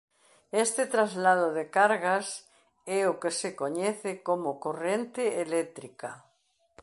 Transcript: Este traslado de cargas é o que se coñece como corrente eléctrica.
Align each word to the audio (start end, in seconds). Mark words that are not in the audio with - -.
Este 0.65 0.83
traslado 0.93 1.47
de 1.57 1.65
cargas 1.77 2.27
é 2.97 2.99
o 3.11 3.13
que 3.21 3.31
se 3.39 3.49
coñece 3.61 4.11
como 4.27 4.49
corrente 4.65 5.23
eléctrica. 5.45 6.09